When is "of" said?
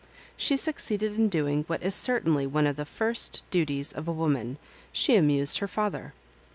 2.65-2.75, 3.93-4.07